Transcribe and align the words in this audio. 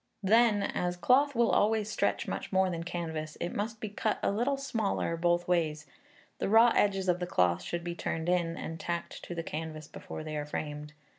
Then, 0.23 0.63
as 0.63 0.97
cloth 0.97 1.35
will 1.35 1.51
always 1.51 1.87
stretch 1.87 2.27
much 2.27 2.51
more 2.51 2.71
than 2.71 2.81
canvas, 2.83 3.37
it 3.39 3.53
must 3.53 3.79
be 3.79 3.89
cut 3.89 4.17
a 4.23 4.31
little 4.31 4.57
smaller 4.57 5.15
both 5.15 5.47
ways. 5.47 5.85
The 6.39 6.49
raw 6.49 6.73
edges 6.75 7.07
of 7.07 7.19
the 7.19 7.27
cloth 7.27 7.61
should 7.61 7.83
be 7.83 7.93
turned 7.93 8.27
in, 8.27 8.57
and 8.57 8.79
tacked 8.79 9.21
to 9.25 9.35
the 9.35 9.43
canvas 9.43 9.87
before 9.87 10.23
they 10.23 10.35
are 10.37 10.45
framed. 10.47 10.93